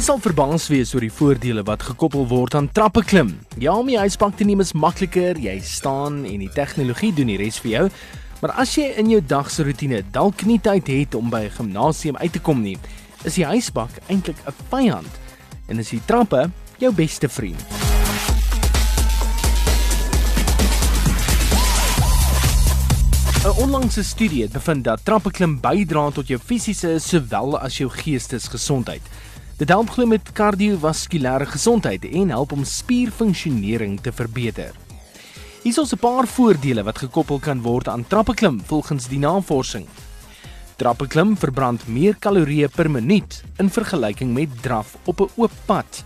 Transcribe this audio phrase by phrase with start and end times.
[0.00, 3.34] sal verbaas wees oor die voordele wat gekoppel word aan trappe klim.
[3.60, 7.36] Ja, om die yspak te neem is makliker, jy staan en die tegnologie doen die
[7.36, 7.82] res vir jou.
[8.40, 12.16] Maar as jy in jou dagse roetine dalk nie tyd het om by 'n gimnasium
[12.16, 12.78] uit te kom nie,
[13.24, 15.12] is die ysbak eintlik 'n vyand
[15.68, 17.60] en is die trappe jou beste vriend.
[23.44, 27.90] Een onlangse studie het bevind dat trappe klim bydra tot jou fisiese sowel as jou
[27.90, 29.02] geestesgesondheid.
[29.60, 34.72] Dit help glo met kardiovaskulêre gesondheid en help om spierfunksionering te verbeter.
[35.62, 39.86] Hier is 'n paar voordele wat gekoppel kan word aan trappe klim volgens die navorsing.
[40.76, 46.04] Trappe klim verbrand meer kalorieë per minuut in vergelyking met draf op 'n oop pad.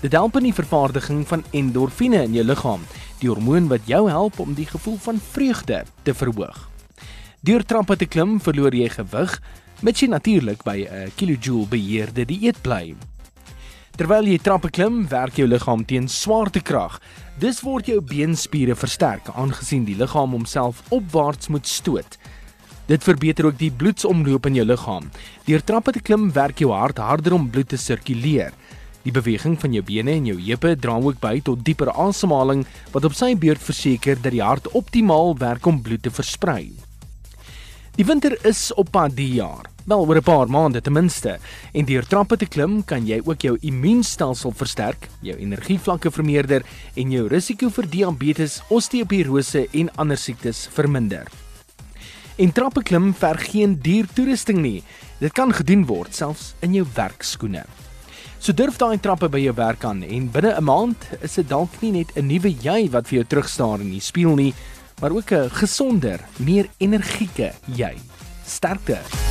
[0.00, 2.80] Dit help in die vervaardiging van endorfine in jou liggaam,
[3.18, 6.68] die hormoon wat jou help om die gevoel van vreugde te verhoog.
[7.40, 9.40] Deur trappe te klim, verloor jy gewig,
[9.82, 12.94] mits jy natuurlik by 'n kilojoule beheerde dieet bly.
[13.96, 17.00] Terwyl jy trappe klim, werk jou liggaam teen swaartekrag.
[17.38, 22.18] Dis word jou beenspiere versterk aangesien die liggaam homself opwaarts moet stoot.
[22.86, 25.10] Dit verbeter ook die bloedsomloop in jou liggaam.
[25.44, 28.52] Deur trappe te klim, werk jou hart harder om bloed te sirkuleer.
[29.04, 33.04] Die beweging van jou bene en jou heupe dra ook by tot dieper asemhaling wat
[33.04, 36.89] op sy beurt verseker dat die hart optimaal werk om bloed te versprei.
[38.00, 39.66] Die winter is op pad die jaar.
[39.84, 41.38] Wel oor 'n paar maande ten minste.
[41.72, 46.62] En deur trappe te klim kan jy ook jou immuunstelsel versterk, jou energievlakke vermeerder
[46.94, 51.26] en jou risiko vir diabetes, osteoporose en ander siektes verminder.
[52.36, 54.82] En trappe klim verg geen duur toerusting nie.
[55.18, 57.64] Dit kan gedoen word selfs in jou werkskoene.
[58.38, 61.82] So durf daai trappe by jou werk aan en binne 'n maand is dit dalk
[61.82, 64.54] nie net 'n nuwe jy wat vir jou terugstaar in die spieël nie,
[65.00, 67.94] maar ook 'n gesonder, meer energieke jy.
[68.46, 69.29] Sterkte.